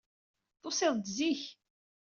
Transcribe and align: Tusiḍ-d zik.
Tusiḍ-d 0.61 1.05
zik. 1.17 1.41